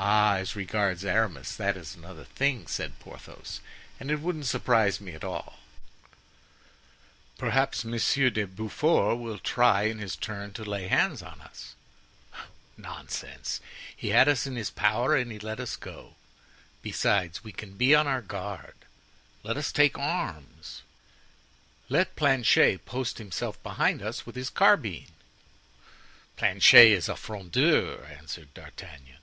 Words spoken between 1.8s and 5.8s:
another thing," said Porthos, "and it wouldn't surprise me at all."